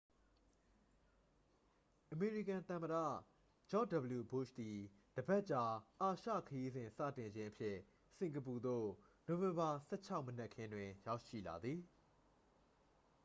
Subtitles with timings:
[2.11, 2.95] အမေရိကန် သမ္မတ
[3.69, 4.77] ဂျော့ဂျ်ဒဗလျူဘုရှ်သည်
[5.15, 5.63] တစ်ပတ်ကြာ
[6.01, 7.77] အာရှခရီးစဉ်စတင်ခြင်းအဖြစ်
[8.17, 8.87] စင်ကာပူသို့
[9.27, 11.79] နိုဝင်ဘာ 16 မနက်ခင်းတွင် ရောက်ရှိလာသည်